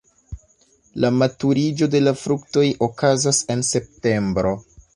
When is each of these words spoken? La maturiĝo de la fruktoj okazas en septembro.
La 1.03 1.11
maturiĝo 1.17 1.89
de 1.97 2.01
la 2.07 2.15
fruktoj 2.23 2.65
okazas 2.89 3.43
en 3.57 3.65
septembro. 3.71 4.59